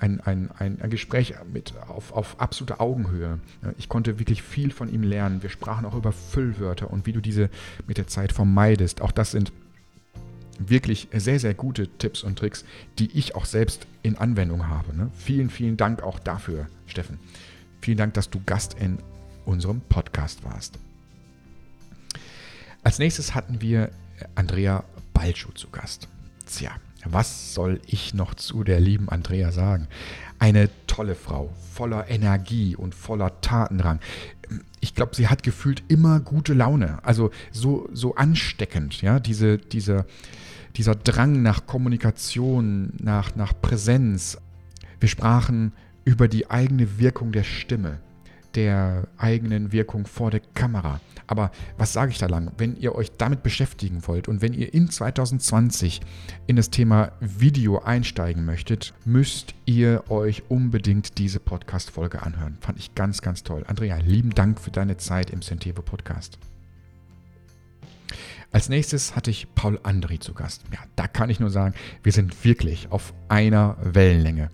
ein, 0.03 0.21
ein, 0.21 0.51
ein, 0.59 0.91
Gespräch 0.91 1.35
mit, 1.53 1.75
auf, 1.89 2.13
auf 2.13 2.41
absolute 2.41 2.81
Augenhöhe. 2.81 3.39
Ich 3.79 3.89
konnte 3.89 4.19
wirklich 4.19 4.43
viel 4.43 4.73
von 4.73 4.93
ihm 4.93 5.05
lernen. 5.05 5.43
Wir 5.43 5.51
sprachen 5.51 5.87
auch 5.87 5.95
über 5.95 6.13
Füllwörter 6.13 6.91
und 6.91 7.07
wie 7.07 7.13
du 7.13 7.21
diese 7.21 7.49
mit 7.87 7.99
der 7.99 8.09
Zeit 8.09 8.33
vermeidest. 8.33 9.01
Auch 9.01 9.13
das 9.13 9.31
sind 9.31 9.53
wirklich 10.59 11.09
sehr, 11.13 11.39
sehr 11.39 11.55
gute 11.55 11.87
Tipps 11.87 12.25
und 12.25 12.39
Tricks, 12.39 12.65
die 12.99 13.17
ich 13.17 13.37
auch 13.37 13.45
selbst 13.45 13.87
in 14.03 14.19
Anwendung 14.19 14.69
habe. 14.69 14.95
Ne? 14.97 15.09
Vielen, 15.17 15.51
vielen 15.51 15.77
Dank 15.77 16.03
auch 16.03 16.19
dafür, 16.19 16.67
Steffen. 16.87 17.21
Vielen 17.81 17.99
Dank, 17.99 18.15
dass 18.15 18.29
du 18.29 18.41
Gast 18.45 18.75
in 18.75 18.99
unserem 19.45 19.81
Podcast 19.83 20.45
warst. 20.45 20.79
Als 22.83 22.99
nächstes 22.99 23.37
hatten 23.37 23.61
wir 23.61 23.91
Andrea 24.35 24.85
Balschuh 25.15 25.53
zu 25.53 25.69
Gast. 25.71 26.09
Tja, 26.47 26.73
was 27.05 27.55
soll 27.55 27.81
ich 27.87 28.15
noch 28.15 28.35
zu 28.35 28.65
der 28.65 28.81
lieben 28.81 29.09
Andrea 29.09 29.53
sagen? 29.53 29.89
Eine 30.39 30.69
tolle 30.87 31.15
Frau, 31.15 31.53
voller 31.73 32.09
Energie 32.09 32.77
und 32.77 32.95
voller 32.95 33.41
Tatendrang. 33.41 34.01
Ich 34.81 34.95
glaube, 34.95 35.15
sie 35.15 35.29
hat 35.29 35.43
gefühlt 35.43 35.83
immer 35.89 36.21
gute 36.21 36.55
Laune. 36.55 36.99
Also 37.05 37.31
so, 37.51 37.89
so 37.93 38.15
ansteckend, 38.15 39.01
ja, 39.03 39.21
diese, 39.21 39.59
diese, 39.59 40.05
dieser 40.77 40.95
Drang 40.95 41.43
nach 41.43 41.67
Kommunikation, 41.67 42.93
nach, 43.01 43.35
nach 43.37 43.53
Präsenz. 43.61 44.39
Wir 45.01 45.09
sprachen 45.09 45.73
über 46.05 46.29
die 46.29 46.51
eigene 46.51 46.99
Wirkung 46.99 47.33
der 47.33 47.45
Stimme, 47.45 48.01
der 48.55 49.09
eigenen 49.17 49.73
Wirkung 49.73 50.07
vor 50.07 50.31
der 50.31 50.41
Kamera. 50.41 51.01
Aber 51.27 51.51
was 51.79 51.93
sage 51.93 52.13
ich 52.13 52.19
da 52.19 52.27
lang? 52.27 52.53
Wenn 52.59 52.77
ihr 52.77 52.95
euch 52.95 53.13
damit 53.17 53.43
beschäftigen 53.43 54.07
wollt 54.07 54.29
und 54.29 54.43
wenn 54.43 54.53
ihr 54.53 54.75
in 54.75 54.91
2020 54.91 56.01
in 56.47 56.57
das 56.57 56.71
Thema 56.71 57.13
Video 57.21 57.81
einsteigen 57.81 58.45
möchtet, 58.45 58.93
müsst 59.05 59.55
ihr 59.65 60.11
euch 60.11 60.43
unbedingt 60.49 61.19
diese 61.19 61.41
Podcast-Folge 61.41 62.23
anhören. 62.23 62.59
Fand 62.61 62.79
ich 62.79 62.95
ganz, 62.95 63.23
ganz 63.23 63.43
toll. 63.43 63.65
Andrea, 63.67 63.97
lieben 63.97 64.31
Dank 64.31 64.61
für 64.61 64.71
deine 64.71 64.97
Zeit 64.97 65.31
im 65.31 65.43
Centevo 65.43 65.83
Podcast. 65.83 66.39
Als 68.51 68.69
nächstes 68.69 69.17
hatte 69.17 69.31
ich 69.31 69.55
Paul 69.55 69.81
Andri 69.83 70.19
zu 70.19 70.35
Gast. 70.35 70.65
Ja, 70.71 70.81
da 70.95 71.09
kann 71.09 71.31
ich 71.31 71.41
nur 71.41 71.49
sagen, 71.49 71.75
wir 72.03 72.13
sind 72.13 72.45
wirklich 72.45 72.93
auf 72.93 73.15
einer 73.29 73.79
Wellenlänge. 73.83 74.51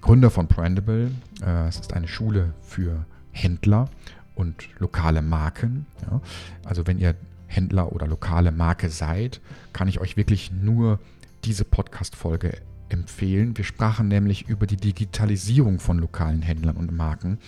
Gründer 0.00 0.30
von 0.30 0.46
Brandable, 0.46 1.10
äh, 1.42 1.66
es 1.66 1.80
ist 1.80 1.92
eine 1.92 2.06
Schule 2.06 2.54
für 2.62 3.04
Händler 3.36 3.88
und 4.34 4.68
lokale 4.78 5.22
Marken. 5.22 5.86
Ja. 6.02 6.20
Also 6.64 6.86
wenn 6.86 6.98
ihr 6.98 7.14
Händler 7.46 7.92
oder 7.92 8.06
lokale 8.06 8.50
Marke 8.50 8.90
seid, 8.90 9.40
kann 9.72 9.88
ich 9.88 10.00
euch 10.00 10.16
wirklich 10.16 10.50
nur 10.50 10.98
diese 11.44 11.64
Podcast-Folge 11.64 12.58
empfehlen. 12.88 13.56
Wir 13.56 13.64
sprachen 13.64 14.08
nämlich 14.08 14.48
über 14.48 14.66
die 14.66 14.76
Digitalisierung 14.76 15.80
von 15.80 15.98
lokalen 15.98 16.42
Händlern 16.42 16.76
und 16.76 16.92
Marken. 16.92 17.38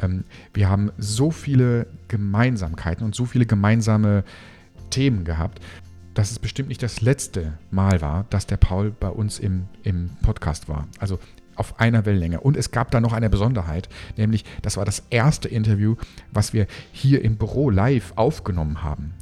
Ähm, 0.00 0.24
wir 0.54 0.68
haben 0.68 0.90
so 0.98 1.30
viele 1.30 1.86
Gemeinsamkeiten 2.08 3.04
und 3.04 3.14
so 3.14 3.24
viele 3.26 3.46
gemeinsame 3.46 4.24
Themen 4.90 5.24
gehabt, 5.24 5.60
dass 6.14 6.30
es 6.30 6.38
bestimmt 6.38 6.68
nicht 6.68 6.82
das 6.82 7.00
letzte 7.00 7.58
Mal 7.70 8.00
war, 8.00 8.26
dass 8.30 8.46
der 8.46 8.58
Paul 8.58 8.90
bei 8.90 9.08
uns 9.08 9.38
im, 9.38 9.66
im 9.82 10.10
Podcast 10.22 10.68
war. 10.68 10.88
Also 10.98 11.18
auf 11.56 11.80
einer 11.80 12.04
Wellenlänge. 12.06 12.40
Und 12.40 12.56
es 12.56 12.70
gab 12.70 12.90
da 12.90 13.00
noch 13.00 13.12
eine 13.12 13.30
Besonderheit, 13.30 13.88
nämlich 14.16 14.44
das 14.62 14.76
war 14.76 14.84
das 14.84 15.02
erste 15.10 15.48
Interview, 15.48 15.96
was 16.32 16.52
wir 16.52 16.66
hier 16.92 17.22
im 17.22 17.36
Büro 17.36 17.70
live 17.70 18.12
aufgenommen 18.16 18.82
haben. 18.82 19.14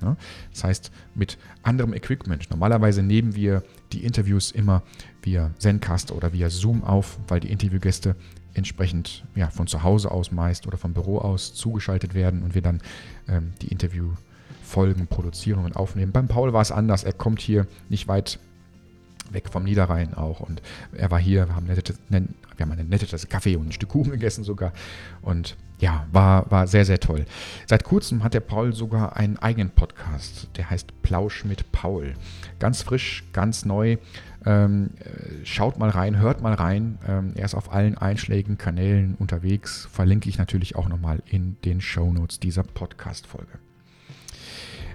Das 0.53 0.65
heißt, 0.65 0.93
mit 1.15 1.39
anderem 1.63 1.93
Equipment. 1.95 2.51
Normalerweise 2.51 3.03
nehmen 3.03 3.35
wir 3.35 3.63
die 3.93 4.05
Interviews 4.05 4.51
immer 4.51 4.83
via 5.23 5.51
Zencaster 5.59 6.15
oder 6.15 6.33
via 6.33 6.51
Zoom 6.51 6.85
auf, 6.85 7.19
weil 7.29 7.41
die 7.41 7.51
Interviewgäste 7.51 8.17
entsprechend 8.55 9.25
ja, 9.35 9.49
von 9.49 9.67
zu 9.67 9.83
Hause 9.83 10.11
aus 10.11 10.33
meist 10.33 10.67
oder 10.67 10.77
vom 10.77 10.93
Büro 10.93 11.19
aus 11.19 11.55
zugeschaltet 11.55 12.15
werden 12.15 12.43
und 12.43 12.55
wir 12.55 12.63
dann 12.63 12.81
ähm, 13.29 13.53
die 13.63 13.69
Interview 13.69 14.13
Folgen 14.63 15.07
produzieren 15.09 15.65
und 15.65 15.77
aufnehmen. 15.77 16.13
Beim 16.13 16.29
Paul 16.29 16.53
war 16.53 16.63
es 16.63 16.71
anders. 16.71 17.03
Er 17.03 17.13
kommt 17.13 17.41
hier 17.41 17.67
nicht 17.89 18.09
weit 18.09 18.39
weg 19.33 19.49
vom 19.51 19.65
Niederrhein 19.65 20.15
auch 20.15 20.41
und 20.41 20.63
er 20.93 21.11
war 21.11 21.19
hier, 21.19 21.49
wir 21.49 21.55
haben, 21.55 21.67
nette, 21.67 21.95
wir 22.09 22.21
haben 22.59 22.73
eine 22.73 22.85
nette 22.85 23.07
Tasse 23.07 23.27
Kaffee 23.27 23.57
und 23.57 23.69
ein 23.69 23.73
Stück 23.73 23.91
Kuchen 23.91 24.13
gegessen 24.13 24.45
sogar 24.45 24.73
und 25.23 25.57
ja, 25.81 26.07
war, 26.13 26.51
war 26.51 26.67
sehr, 26.67 26.85
sehr 26.85 27.01
toll. 27.01 27.25
Seit 27.67 27.85
kurzem 27.85 28.23
hat 28.23 28.35
der 28.35 28.41
Paul 28.41 28.75
sogar 28.75 29.17
einen 29.17 29.39
eigenen 29.39 29.71
Podcast, 29.71 30.49
der 30.57 30.69
heißt 30.69 31.03
Plausch 31.03 31.45
mit 31.45 31.73
Paul. 31.73 32.15
Ganz 32.59 32.83
frisch, 32.83 33.25
ganz 33.33 33.65
neu. 33.65 33.97
Ähm, 34.45 34.91
schaut 35.45 35.79
mal 35.79 35.91
rein, 35.91 36.19
hört 36.19 36.43
mal 36.43 36.55
rein. 36.55 36.99
Ähm, 37.07 37.33
er 37.35 37.45
ist 37.45 37.55
auf 37.55 37.73
allen 37.73 37.97
einschlägigen 37.97 38.59
Kanälen 38.59 39.15
unterwegs. 39.15 39.89
Verlinke 39.91 40.29
ich 40.29 40.39
natürlich 40.39 40.77
auch 40.77 40.89
nochmal 40.89 41.23
in 41.27 41.57
den 41.65 41.81
Show 41.81 42.13
Notes 42.13 42.41
dieser 42.41 42.63
Podcast-Folge. 42.63 43.59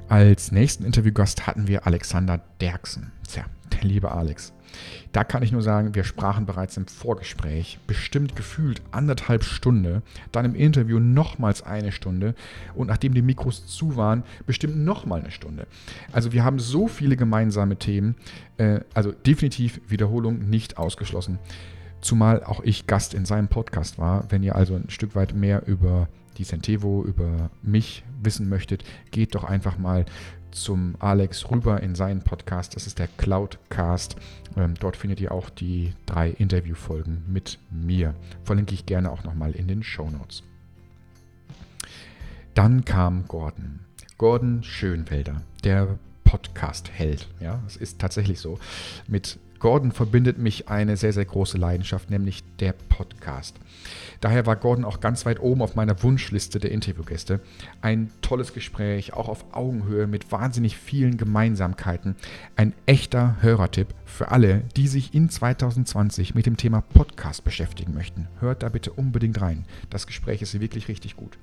Als 0.08 0.52
nächsten 0.52 0.86
Interviewgast 0.86 1.48
hatten 1.48 1.68
wir 1.68 1.88
Alexander 1.88 2.42
Derksen. 2.60 3.12
Tja, 3.28 3.46
der 3.76 3.84
liebe 3.84 4.12
Alex. 4.12 4.54
Da 5.12 5.24
kann 5.24 5.44
ich 5.44 5.52
nur 5.52 5.62
sagen, 5.62 5.96
wir 5.96 6.04
sprachen 6.04 6.46
bereits 6.46 6.76
im 6.78 6.88
Vorgespräch, 6.88 7.80
bestimmt 7.88 8.36
gefühlt 8.36 8.82
anderthalb 8.92 9.44
Stunde, 9.44 10.02
dann 10.32 10.46
im 10.46 10.56
Interview 10.56 11.00
nochmals 11.00 11.64
eine 11.64 11.92
Stunde 11.92 12.36
und 12.74 12.88
nachdem 12.88 13.14
die 13.14 13.22
Mikros 13.22 13.66
zu 13.68 13.96
waren, 13.96 14.24
bestimmt 14.46 14.78
nochmal 14.78 15.22
eine 15.22 15.32
Stunde. 15.32 15.68
Also 16.12 16.34
wir 16.34 16.44
haben 16.44 16.60
so 16.60 16.88
viele 16.88 17.16
gemeinsame 17.16 17.78
Themen, 17.78 18.16
äh, 18.58 18.82
also 18.94 19.12
definitiv 19.12 19.80
Wiederholung 19.88 20.50
nicht 20.50 20.78
ausgeschlossen. 20.78 21.40
Zumal 22.02 22.44
auch 22.44 22.62
ich 22.62 22.86
Gast 22.86 23.14
in 23.14 23.26
seinem 23.26 23.48
Podcast 23.48 23.98
war. 23.98 24.26
Wenn 24.30 24.44
ihr 24.44 24.56
also 24.56 24.76
ein 24.76 24.90
Stück 24.90 25.16
weit 25.16 25.34
mehr 25.34 25.66
über 25.66 26.08
die 26.38 26.44
Centevo, 26.44 27.04
über 27.04 27.50
mich 27.64 28.04
wissen 28.22 28.50
möchtet, 28.50 28.84
geht 29.12 29.34
doch 29.34 29.44
einfach 29.44 29.78
mal 29.78 30.06
zum 30.56 30.96
Alex 31.00 31.52
rüber 31.52 31.82
in 31.82 31.96
seinen 31.96 32.22
Podcast. 32.22 32.76
Das 32.76 32.88
ist 32.88 32.98
der 32.98 33.08
Cloudcast. 33.18 34.16
Ähm, 34.58 34.74
dort 34.80 34.96
findet 34.96 35.20
ihr 35.20 35.32
auch 35.32 35.50
die 35.50 35.94
drei 36.06 36.30
Interviewfolgen 36.30 37.24
mit 37.28 37.60
mir. 37.70 38.16
Verlinke 38.44 38.74
ich 38.74 38.86
gerne 38.86 39.12
auch 39.12 39.24
nochmal 39.24 39.52
in 39.52 39.68
den 39.68 39.84
Show 39.84 40.10
Notes. 40.10 40.44
Dann 42.54 42.86
kam 42.86 43.28
Gordon. 43.28 43.82
Gordon 44.18 44.64
Schönwelder, 44.64 45.42
der 45.66 46.00
Podcast-Held. 46.24 47.28
Ja, 47.42 47.62
es 47.68 47.76
ist 47.76 48.00
tatsächlich 48.00 48.40
so. 48.40 48.58
Mit 49.08 49.38
Gordon 49.60 49.92
verbindet 49.92 50.38
mich 50.38 50.70
eine 50.70 50.96
sehr, 50.96 51.12
sehr 51.12 51.26
große 51.26 51.58
Leidenschaft, 51.58 52.10
nämlich 52.10 52.45
der 52.60 52.74
Podcast. 52.74 53.58
Daher 54.22 54.46
war 54.46 54.56
Gordon 54.56 54.86
auch 54.86 55.00
ganz 55.00 55.26
weit 55.26 55.40
oben 55.40 55.62
auf 55.62 55.76
meiner 55.76 56.02
Wunschliste 56.04 56.60
der 56.60 56.72
Interviewgäste. 56.72 57.42
Ein 57.82 58.12
tolles 58.22 58.54
Gespräch, 58.54 59.14
auch 59.14 59.30
auf 59.30 59.46
Augenhöhe 59.54 60.08
mit 60.08 60.32
wahnsinnig 60.32 60.78
vielen 60.78 61.18
Gemeinsamkeiten. 61.18 62.16
Ein 62.56 62.74
echter 62.86 63.38
Hörertipp 63.42 63.94
für 64.06 64.32
alle, 64.32 64.64
die 64.76 64.88
sich 64.88 65.14
in 65.14 65.30
2020 65.30 66.36
mit 66.36 66.46
dem 66.46 66.58
Thema 66.58 66.82
Podcast 66.82 67.44
beschäftigen 67.44 67.94
möchten. 67.94 68.28
Hört 68.40 68.64
da 68.64 68.70
bitte 68.70 68.92
unbedingt 68.92 69.42
rein. 69.42 69.66
Das 69.90 70.08
Gespräch 70.08 70.42
ist 70.42 70.60
wirklich 70.60 70.88
richtig 70.88 71.16
gut. 71.16 71.38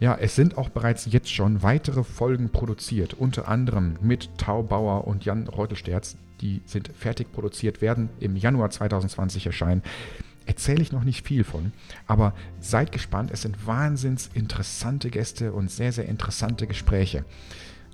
Ja, 0.00 0.14
es 0.14 0.36
sind 0.36 0.56
auch 0.56 0.68
bereits 0.68 1.06
jetzt 1.06 1.32
schon 1.32 1.62
weitere 1.64 2.04
Folgen 2.04 2.50
produziert, 2.50 3.14
unter 3.14 3.48
anderem 3.48 3.96
mit 4.00 4.30
Tau 4.38 4.62
Bauer 4.62 5.08
und 5.08 5.24
Jan 5.24 5.48
Reutelsterz. 5.48 6.16
Die 6.40 6.62
sind 6.66 6.88
fertig 6.96 7.32
produziert, 7.32 7.82
werden 7.82 8.08
im 8.20 8.36
Januar 8.36 8.70
2020 8.70 9.46
erscheinen. 9.46 9.82
Erzähle 10.46 10.82
ich 10.82 10.92
noch 10.92 11.02
nicht 11.02 11.26
viel 11.26 11.42
von, 11.42 11.72
aber 12.06 12.32
seid 12.60 12.92
gespannt. 12.92 13.30
Es 13.32 13.42
sind 13.42 13.66
wahnsinns 13.66 14.30
interessante 14.34 15.10
Gäste 15.10 15.52
und 15.52 15.68
sehr, 15.68 15.90
sehr 15.92 16.06
interessante 16.06 16.68
Gespräche. 16.68 17.24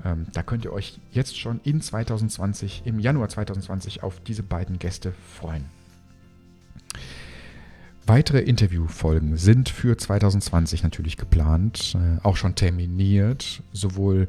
Ähm, 0.04 0.26
da 0.32 0.42
könnt 0.42 0.66
ihr 0.66 0.72
euch 0.74 1.00
jetzt 1.10 1.38
schon 1.38 1.58
in 1.64 1.80
2020, 1.80 2.82
im 2.84 3.00
Januar 3.00 3.30
2020 3.30 4.02
auf 4.02 4.20
diese 4.20 4.42
beiden 4.42 4.78
Gäste 4.78 5.14
freuen. 5.40 5.64
Weitere 8.06 8.40
Interviewfolgen 8.40 9.38
sind 9.38 9.70
für 9.70 9.96
2020 9.96 10.82
natürlich 10.82 11.16
geplant, 11.16 11.96
äh, 11.96 12.22
auch 12.22 12.36
schon 12.36 12.54
terminiert, 12.54 13.62
sowohl 13.72 14.28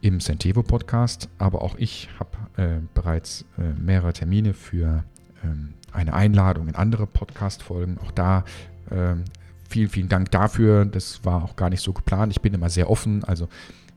im 0.00 0.18
Centevo 0.18 0.64
Podcast, 0.64 1.28
aber 1.38 1.62
auch 1.62 1.76
ich 1.76 2.08
habe 2.18 2.30
äh, 2.60 2.80
bereits 2.94 3.44
äh, 3.58 3.80
mehrere 3.80 4.12
Termine 4.12 4.54
für 4.54 5.04
ähm, 5.44 5.74
eine 5.92 6.14
Einladung 6.14 6.66
in 6.66 6.74
andere 6.74 7.06
Podcast-Folgen. 7.06 7.98
Auch 7.98 8.10
da 8.10 8.44
ähm, 8.90 9.24
vielen, 9.70 9.88
vielen 9.88 10.08
Dank 10.08 10.32
dafür. 10.32 10.84
Das 10.84 11.24
war 11.24 11.44
auch 11.44 11.54
gar 11.54 11.70
nicht 11.70 11.82
so 11.82 11.92
geplant. 11.92 12.32
Ich 12.32 12.40
bin 12.40 12.54
immer 12.54 12.70
sehr 12.70 12.90
offen. 12.90 13.22
Also 13.22 13.48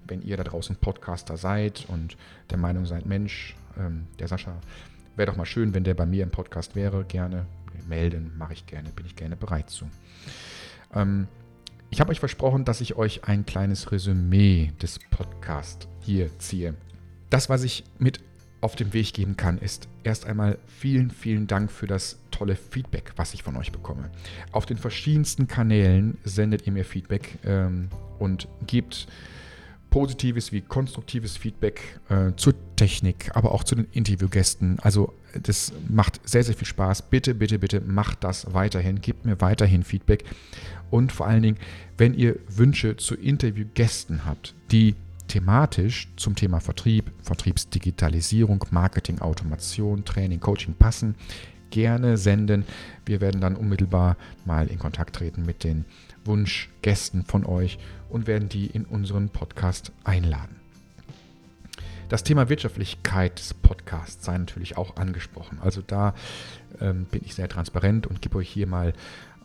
wenn 0.07 0.21
ihr 0.21 0.37
da 0.37 0.43
draußen 0.43 0.75
Podcaster 0.75 1.35
seid 1.35 1.85
und 1.87 2.15
der 2.51 2.59
Meinung 2.59 2.85
seid, 2.85 3.07
Mensch, 3.07 3.55
ähm, 3.79 4.05
der 4.19 4.27
Sascha, 4.27 4.53
wäre 5.15 5.31
doch 5.31 5.37
mal 5.37 5.45
schön, 5.45 5.73
wenn 5.73 5.83
der 5.83 5.95
bei 5.95 6.05
mir 6.05 6.23
im 6.23 6.29
Podcast 6.29 6.75
wäre, 6.75 7.03
gerne 7.05 7.47
melden, 7.87 8.31
mache 8.37 8.53
ich 8.53 8.65
gerne, 8.65 8.89
bin 8.89 9.05
ich 9.05 9.15
gerne 9.15 9.35
bereit 9.35 9.69
zu. 9.69 9.85
Ähm, 10.93 11.27
ich 11.89 11.99
habe 11.99 12.11
euch 12.11 12.19
versprochen, 12.19 12.65
dass 12.65 12.81
ich 12.81 12.95
euch 12.95 13.23
ein 13.23 13.45
kleines 13.45 13.91
Resümee 13.91 14.73
des 14.81 14.99
Podcasts 15.09 15.87
hier 16.01 16.37
ziehe. 16.39 16.75
Das, 17.29 17.49
was 17.49 17.63
ich 17.63 17.83
mit 17.97 18.19
auf 18.61 18.75
den 18.75 18.93
Weg 18.93 19.13
geben 19.13 19.37
kann, 19.37 19.57
ist 19.57 19.87
erst 20.03 20.25
einmal 20.25 20.57
vielen, 20.67 21.11
vielen 21.11 21.47
Dank 21.47 21.71
für 21.71 21.87
das 21.87 22.19
tolle 22.31 22.55
Feedback, 22.55 23.13
was 23.15 23.33
ich 23.33 23.43
von 23.43 23.55
euch 23.55 23.71
bekomme. 23.71 24.11
Auf 24.51 24.65
den 24.65 24.77
verschiedensten 24.77 25.47
Kanälen 25.47 26.17
sendet 26.23 26.67
ihr 26.67 26.73
mir 26.73 26.85
Feedback 26.85 27.39
ähm, 27.45 27.89
und 28.19 28.47
gebt 28.67 29.07
positives 29.89 30.51
wie 30.51 30.61
konstruktives 30.61 31.37
Feedback 31.37 31.99
äh, 32.09 32.31
zur 32.35 32.53
Technik, 32.75 33.31
aber 33.33 33.51
auch 33.51 33.63
zu 33.63 33.75
den 33.75 33.87
Interviewgästen. 33.91 34.79
Also 34.79 35.13
das 35.41 35.73
macht 35.87 36.27
sehr, 36.27 36.43
sehr 36.43 36.55
viel 36.55 36.67
Spaß. 36.67 37.03
Bitte, 37.09 37.35
bitte, 37.35 37.59
bitte 37.59 37.81
macht 37.81 38.23
das 38.23 38.53
weiterhin. 38.53 39.01
Gebt 39.01 39.25
mir 39.25 39.41
weiterhin 39.41 39.83
Feedback. 39.83 40.23
Und 40.89 41.11
vor 41.11 41.27
allen 41.27 41.43
Dingen, 41.43 41.57
wenn 41.97 42.13
ihr 42.13 42.37
Wünsche 42.47 42.97
zu 42.97 43.15
Interviewgästen 43.15 44.25
habt, 44.25 44.55
die 44.71 44.95
thematisch 45.27 46.07
zum 46.15 46.35
Thema 46.35 46.59
Vertrieb, 46.59 47.11
Vertriebsdigitalisierung, 47.21 48.65
Marketing, 48.71 49.19
Automation, 49.19 50.03
Training, 50.03 50.39
Coaching 50.39 50.73
passen, 50.73 51.15
gerne 51.69 52.17
senden. 52.17 52.65
Wir 53.05 53.21
werden 53.21 53.41
dann 53.41 53.55
unmittelbar 53.55 54.17
mal 54.45 54.67
in 54.67 54.79
Kontakt 54.79 55.15
treten 55.15 55.45
mit 55.45 55.63
den 55.63 55.85
Wunschgästen 56.25 57.23
von 57.25 57.45
euch 57.45 57.79
und 58.09 58.27
werden 58.27 58.49
die 58.49 58.67
in 58.67 58.85
unseren 58.85 59.29
Podcast 59.29 59.91
einladen. 60.03 60.55
Das 62.09 62.23
Thema 62.23 62.49
Wirtschaftlichkeit 62.49 63.37
des 63.37 63.53
Podcasts 63.53 64.25
sei 64.25 64.37
natürlich 64.37 64.77
auch 64.77 64.95
angesprochen. 64.95 65.59
Also 65.61 65.83
da 65.85 66.15
ähm, 66.81 67.05
bin 67.05 67.21
ich 67.23 67.35
sehr 67.35 67.47
transparent 67.47 68.07
und 68.07 68.21
gebe 68.21 68.39
euch 68.39 68.49
hier 68.49 68.65
mal 68.65 68.93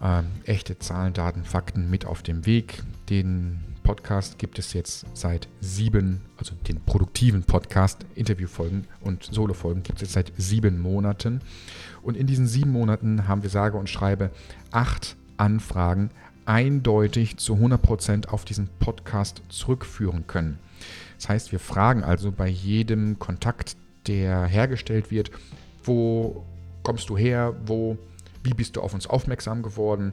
ähm, 0.00 0.26
echte 0.45 0.78
Zahlen, 0.78 1.12
Daten, 1.12 1.45
Fakten 1.45 1.90
mit 1.90 2.07
auf 2.07 2.23
dem 2.23 2.47
Weg. 2.47 2.83
Den 3.11 3.62
Podcast 3.85 4.38
gibt 4.38 4.59
es 4.59 4.73
jetzt 4.73 5.07
seit 5.14 5.47
sieben, 5.61 6.23
also 6.38 6.55
den 6.67 6.81
produktiven 6.81 7.45
Podcast, 7.45 8.05
Interviewfolgen 8.14 8.87
und 9.03 9.23
Solofolgen 9.23 9.83
gibt 9.85 9.99
es 9.99 10.03
jetzt 10.03 10.14
seit 10.14 10.33
sieben 10.37 10.81
Monaten. 10.81 11.43
Und 12.03 12.17
in 12.17 12.26
diesen 12.26 12.47
sieben 12.47 12.73
Monaten 12.73 13.29
haben 13.29 13.43
wir 13.43 13.50
sage 13.50 13.76
und 13.76 13.88
schreibe 13.88 14.31
acht 14.73 15.17
Anfragen 15.37 16.11
eindeutig 16.47 17.37
zu 17.37 17.55
100% 17.55 18.29
auf 18.29 18.45
diesen 18.45 18.69
Podcast 18.81 19.43
zurückführen 19.50 20.26
können. 20.26 20.59
Das 21.19 21.29
heißt, 21.29 21.53
wir 21.53 21.61
fragen 21.61 22.03
also 22.03 22.33
bei 22.33 22.49
jedem 22.49 23.19
Kontakt, 23.19 23.76
der 24.07 24.47
hergestellt 24.47 25.11
wird, 25.11 25.31
wo 25.85 26.45
kommst 26.83 27.09
du 27.11 27.17
her, 27.17 27.55
wo, 27.67 27.99
wie 28.43 28.55
bist 28.55 28.76
du 28.76 28.81
auf 28.81 28.95
uns 28.95 29.07
aufmerksam 29.07 29.62
geworden, 29.62 30.12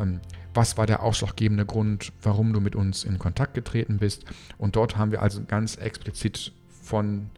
ähm, 0.00 0.20
was 0.54 0.76
war 0.76 0.86
der 0.86 1.02
ausschlaggebende 1.02 1.66
Grund, 1.66 2.12
warum 2.22 2.52
du 2.52 2.60
mit 2.60 2.74
uns 2.74 3.04
in 3.04 3.18
Kontakt 3.18 3.54
getreten 3.54 3.98
bist. 3.98 4.24
Und 4.56 4.76
dort 4.76 4.96
haben 4.96 5.10
wir 5.12 5.22
also 5.22 5.42
ganz 5.44 5.76
explizit 5.76 6.52
von 6.82 7.30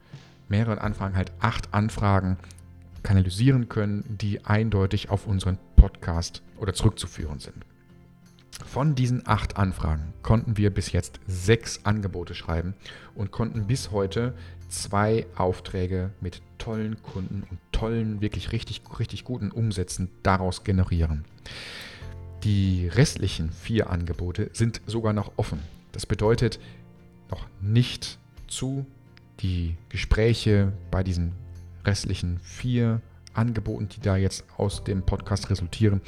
mehreren 0.48 0.78
Anfragen 0.78 1.16
halt 1.16 1.32
acht 1.40 1.72
Anfragen 1.74 2.38
kanalisieren 3.02 3.68
können, 3.68 4.04
die 4.20 4.44
eindeutig 4.44 5.10
auf 5.10 5.26
unseren 5.26 5.58
Podcast 5.76 6.42
oder 6.58 6.74
zurückzuführen 6.74 7.38
sind. 7.38 7.64
Von 8.66 8.94
diesen 8.94 9.26
acht 9.26 9.56
Anfragen 9.56 10.12
konnten 10.22 10.56
wir 10.56 10.70
bis 10.70 10.92
jetzt 10.92 11.18
sechs 11.26 11.84
Angebote 11.84 12.34
schreiben 12.34 12.74
und 13.14 13.30
konnten 13.30 13.66
bis 13.66 13.90
heute 13.90 14.34
zwei 14.68 15.26
Aufträge 15.36 16.10
mit 16.20 16.42
tollen 16.58 17.02
Kunden 17.02 17.42
und 17.50 17.58
tollen, 17.72 18.20
wirklich 18.20 18.52
richtig, 18.52 18.82
richtig 18.98 19.24
guten 19.24 19.50
Umsätzen 19.50 20.10
daraus 20.22 20.62
generieren. 20.62 21.24
Die 22.44 22.88
restlichen 22.88 23.52
vier 23.52 23.90
Angebote 23.90 24.50
sind 24.52 24.80
sogar 24.86 25.12
noch 25.12 25.32
offen. 25.36 25.60
Das 25.92 26.06
bedeutet 26.06 26.58
noch 27.30 27.46
nicht 27.60 28.18
zu. 28.48 28.86
Die 29.40 29.76
Gespräche 29.88 30.72
bei 30.90 31.02
diesen 31.02 31.32
restlichen 31.84 32.38
vier 32.42 33.00
Angeboten, 33.34 33.88
die 33.88 34.00
da 34.00 34.16
jetzt 34.16 34.44
aus 34.56 34.84
dem 34.84 35.02
Podcast 35.02 35.50
resultieren, 35.50 36.00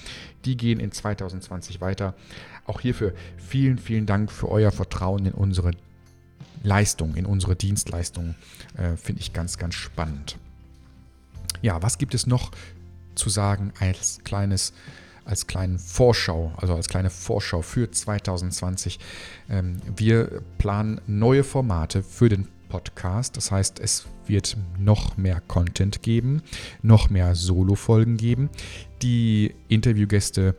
die 0.44 0.56
gehen 0.56 0.80
in 0.80 0.90
2020 0.90 1.80
weiter. 1.80 2.14
Auch 2.66 2.80
hierfür 2.80 3.12
vielen, 3.36 3.78
vielen 3.78 4.06
Dank 4.06 4.30
für 4.30 4.48
euer 4.48 4.70
Vertrauen 4.70 5.26
in 5.26 5.32
unsere 5.32 5.72
Leistung, 6.62 7.14
in 7.14 7.26
unsere 7.26 7.56
Dienstleistung. 7.56 8.34
Äh, 8.76 8.96
Finde 8.96 9.20
ich 9.20 9.32
ganz, 9.32 9.58
ganz 9.58 9.74
spannend. 9.74 10.38
Ja, 11.60 11.82
was 11.82 11.98
gibt 11.98 12.14
es 12.14 12.26
noch 12.26 12.50
zu 13.14 13.28
sagen 13.28 13.72
als 13.78 14.20
kleines 14.24 14.72
als 15.24 15.46
kleinen 15.46 15.78
Vorschau, 15.78 16.52
also 16.56 16.74
als 16.74 16.88
kleine 16.88 17.10
Vorschau 17.10 17.62
für 17.62 17.90
2020. 17.90 18.98
Ähm, 19.50 19.76
wir 19.96 20.42
planen 20.58 21.00
neue 21.06 21.44
Formate 21.44 22.02
für 22.02 22.28
den 22.28 22.48
Podcast. 22.68 23.36
Das 23.36 23.50
heißt, 23.50 23.80
es 23.80 24.06
wird 24.26 24.56
noch 24.78 25.16
mehr 25.16 25.42
Content 25.46 26.02
geben, 26.02 26.42
noch 26.80 27.10
mehr 27.10 27.34
Solo-Folgen 27.34 28.16
geben. 28.16 28.48
Die 29.02 29.54
Interviewgäste 29.68 30.56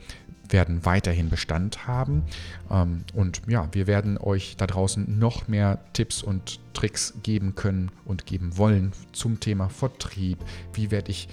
werden 0.50 0.86
weiterhin 0.86 1.30
Bestand 1.30 1.88
haben. 1.88 2.24
Ähm, 2.70 3.04
und 3.14 3.42
ja, 3.48 3.68
wir 3.72 3.88
werden 3.88 4.18
euch 4.18 4.56
da 4.58 4.68
draußen 4.68 5.20
noch 5.20 5.48
mehr 5.48 5.80
Tipps 5.94 6.22
und 6.24 6.60
Tricks 6.74 7.16
geben 7.24 7.56
können 7.56 7.92
und 8.06 8.26
geben 8.26 8.58
wollen 8.58 8.94
zum 9.12 9.40
Thema 9.40 9.70
Vertrieb. 9.70 10.38
Wie 10.74 10.92
werde 10.92 11.12
ich 11.12 11.28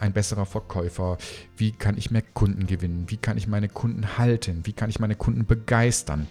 ein 0.00 0.12
besserer 0.12 0.46
Verkäufer? 0.46 1.18
Wie 1.56 1.72
kann 1.72 1.98
ich 1.98 2.10
mehr 2.10 2.22
Kunden 2.22 2.66
gewinnen? 2.66 3.06
Wie 3.08 3.16
kann 3.16 3.36
ich 3.36 3.46
meine 3.46 3.68
Kunden 3.68 4.18
halten? 4.18 4.60
Wie 4.64 4.72
kann 4.72 4.90
ich 4.90 5.00
meine 5.00 5.16
Kunden 5.16 5.46
begeistern? 5.46 6.26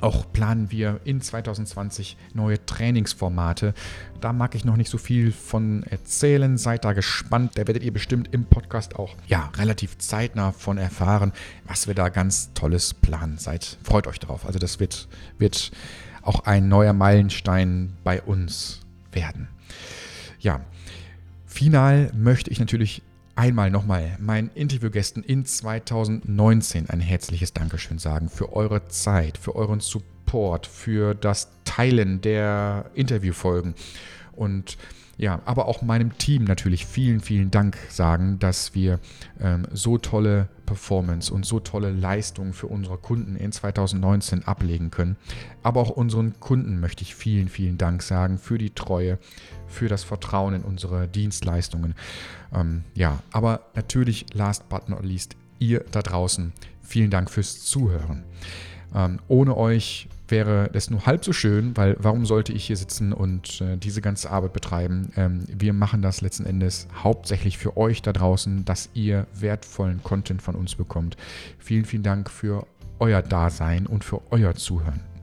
Auch 0.00 0.30
planen 0.30 0.70
wir 0.70 1.00
in 1.04 1.20
2020 1.22 2.16
neue 2.34 2.64
Trainingsformate. 2.64 3.72
Da 4.20 4.32
mag 4.32 4.54
ich 4.54 4.64
noch 4.64 4.76
nicht 4.76 4.90
so 4.90 4.98
viel 4.98 5.32
von 5.32 5.84
erzählen. 5.84 6.58
Seid 6.58 6.84
da 6.84 6.92
gespannt. 6.92 7.52
Da 7.54 7.66
werdet 7.66 7.82
ihr 7.82 7.92
bestimmt 7.92 8.28
im 8.32 8.44
Podcast 8.44 8.96
auch 8.96 9.14
ja, 9.26 9.50
relativ 9.56 9.96
zeitnah 9.98 10.52
von 10.52 10.76
erfahren, 10.76 11.32
was 11.66 11.86
wir 11.86 11.94
da 11.94 12.10
ganz 12.10 12.52
Tolles 12.52 12.92
planen. 12.92 13.38
Seid, 13.38 13.78
freut 13.82 14.06
euch 14.06 14.18
drauf. 14.18 14.44
Also 14.44 14.58
das 14.58 14.80
wird, 14.80 15.08
wird 15.38 15.70
auch 16.20 16.40
ein 16.40 16.68
neuer 16.68 16.92
Meilenstein 16.92 17.94
bei 18.04 18.20
uns 18.20 18.80
werden. 19.12 19.48
Ja, 20.40 20.60
final 21.56 22.10
möchte 22.14 22.50
ich 22.50 22.60
natürlich 22.60 23.00
einmal 23.34 23.70
nochmal 23.70 24.18
meinen 24.20 24.50
Interviewgästen 24.54 25.22
in 25.22 25.46
2019 25.46 26.90
ein 26.90 27.00
herzliches 27.00 27.54
Dankeschön 27.54 27.98
sagen 27.98 28.28
für 28.28 28.52
eure 28.52 28.88
Zeit, 28.88 29.38
für 29.38 29.56
euren 29.56 29.80
Support, 29.80 30.66
für 30.66 31.14
das 31.14 31.48
Teilen 31.64 32.20
der 32.20 32.90
Interviewfolgen. 32.92 33.74
Und 34.32 34.76
ja, 35.18 35.40
aber 35.46 35.66
auch 35.66 35.80
meinem 35.80 36.18
Team 36.18 36.44
natürlich 36.44 36.84
vielen, 36.84 37.20
vielen 37.20 37.50
Dank 37.50 37.78
sagen, 37.88 38.38
dass 38.38 38.74
wir 38.74 39.00
ähm, 39.40 39.66
so 39.72 39.96
tolle 39.96 40.48
Performance 40.66 41.32
und 41.32 41.46
so 41.46 41.58
tolle 41.58 41.90
Leistungen 41.90 42.52
für 42.52 42.66
unsere 42.66 42.98
Kunden 42.98 43.36
in 43.36 43.50
2019 43.50 44.44
ablegen 44.44 44.90
können. 44.90 45.16
Aber 45.62 45.80
auch 45.80 45.90
unseren 45.90 46.38
Kunden 46.38 46.80
möchte 46.80 47.02
ich 47.02 47.14
vielen, 47.14 47.48
vielen 47.48 47.78
Dank 47.78 48.02
sagen 48.02 48.36
für 48.36 48.58
die 48.58 48.70
Treue, 48.70 49.18
für 49.66 49.88
das 49.88 50.04
Vertrauen 50.04 50.54
in 50.54 50.62
unsere 50.62 51.08
Dienstleistungen. 51.08 51.94
Ähm, 52.52 52.84
ja, 52.94 53.20
aber 53.32 53.60
natürlich, 53.74 54.26
last 54.34 54.68
but 54.68 54.88
not 54.90 55.02
least, 55.02 55.36
ihr 55.58 55.84
da 55.92 56.02
draußen, 56.02 56.52
vielen 56.82 57.10
Dank 57.10 57.30
fürs 57.30 57.64
Zuhören. 57.64 58.24
Ähm, 58.94 59.18
ohne 59.28 59.56
euch 59.56 60.08
wäre 60.28 60.70
das 60.72 60.90
nur 60.90 61.06
halb 61.06 61.24
so 61.24 61.32
schön, 61.32 61.76
weil 61.76 61.96
warum 61.98 62.26
sollte 62.26 62.52
ich 62.52 62.64
hier 62.64 62.76
sitzen 62.76 63.12
und 63.12 63.60
äh, 63.60 63.76
diese 63.76 64.00
ganze 64.00 64.30
Arbeit 64.30 64.52
betreiben? 64.52 65.12
Ähm, 65.16 65.44
wir 65.46 65.72
machen 65.72 66.02
das 66.02 66.20
letzten 66.20 66.46
Endes 66.46 66.88
hauptsächlich 67.02 67.58
für 67.58 67.76
euch 67.76 68.02
da 68.02 68.12
draußen, 68.12 68.64
dass 68.64 68.90
ihr 68.94 69.26
wertvollen 69.34 70.02
Content 70.02 70.42
von 70.42 70.54
uns 70.54 70.74
bekommt. 70.74 71.16
Vielen, 71.58 71.84
vielen 71.84 72.02
Dank 72.02 72.30
für 72.30 72.66
euer 72.98 73.22
Dasein 73.22 73.86
und 73.86 74.04
für 74.04 74.20
euer 74.30 74.54
Zuhören. 74.54 75.15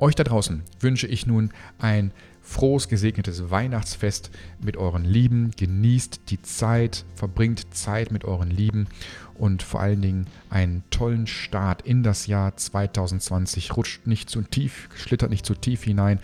Euch 0.00 0.14
da 0.14 0.24
draußen 0.24 0.62
wünsche 0.80 1.06
ich 1.06 1.26
nun 1.26 1.50
ein 1.78 2.12
frohes, 2.40 2.88
gesegnetes 2.88 3.50
Weihnachtsfest 3.50 4.30
mit 4.58 4.78
euren 4.78 5.04
Lieben. 5.04 5.50
Genießt 5.58 6.22
die 6.30 6.40
Zeit, 6.40 7.04
verbringt 7.14 7.74
Zeit 7.74 8.10
mit 8.10 8.24
euren 8.24 8.50
Lieben 8.50 8.88
und 9.34 9.62
vor 9.62 9.80
allen 9.80 10.00
Dingen 10.00 10.26
einen 10.48 10.82
tollen 10.90 11.26
Start 11.26 11.82
in 11.82 12.02
das 12.02 12.26
Jahr 12.26 12.56
2020. 12.56 13.76
Rutscht 13.76 14.06
nicht 14.06 14.30
zu 14.30 14.40
tief, 14.40 14.88
schlittert 14.96 15.28
nicht 15.28 15.44
zu 15.44 15.54
tief 15.54 15.84
hinein. 15.84 16.18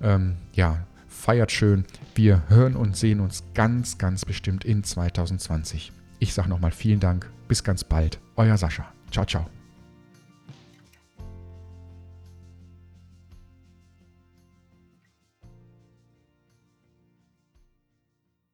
Ähm, 0.00 0.36
ja, 0.54 0.86
feiert 1.06 1.52
schön. 1.52 1.84
Wir 2.14 2.44
hören 2.48 2.76
und 2.76 2.96
sehen 2.96 3.20
uns 3.20 3.44
ganz, 3.52 3.98
ganz 3.98 4.24
bestimmt 4.24 4.64
in 4.64 4.84
2020. 4.84 5.92
Ich 6.18 6.32
sage 6.32 6.48
nochmal 6.48 6.72
vielen 6.72 7.00
Dank. 7.00 7.30
Bis 7.46 7.62
ganz 7.62 7.84
bald. 7.84 8.18
Euer 8.36 8.56
Sascha. 8.56 8.86
Ciao, 9.10 9.26
ciao. 9.26 9.57